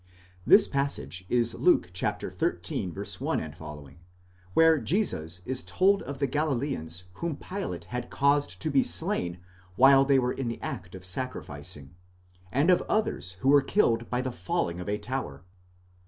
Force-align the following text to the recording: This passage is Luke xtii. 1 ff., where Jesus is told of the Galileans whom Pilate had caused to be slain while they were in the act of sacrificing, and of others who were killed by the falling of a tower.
This 0.47 0.67
passage 0.67 1.25
is 1.29 1.53
Luke 1.53 1.91
xtii. 1.95 2.87
1 3.21 3.53
ff., 3.53 3.97
where 4.55 4.79
Jesus 4.79 5.41
is 5.45 5.61
told 5.63 6.01
of 6.01 6.17
the 6.17 6.25
Galileans 6.25 7.03
whom 7.21 7.35
Pilate 7.35 7.85
had 7.85 8.09
caused 8.09 8.59
to 8.63 8.71
be 8.71 8.81
slain 8.81 9.41
while 9.75 10.03
they 10.03 10.17
were 10.17 10.33
in 10.33 10.47
the 10.47 10.59
act 10.59 10.95
of 10.95 11.05
sacrificing, 11.05 11.93
and 12.51 12.71
of 12.71 12.81
others 12.89 13.33
who 13.41 13.49
were 13.49 13.61
killed 13.61 14.09
by 14.09 14.21
the 14.21 14.31
falling 14.31 14.81
of 14.81 14.89
a 14.89 14.97
tower. 14.97 15.43